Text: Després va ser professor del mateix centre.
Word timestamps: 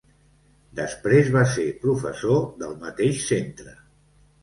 Després 0.79 1.29
va 1.35 1.45
ser 1.53 1.67
professor 1.85 2.43
del 2.65 2.77
mateix 2.89 3.25
centre. 3.31 3.81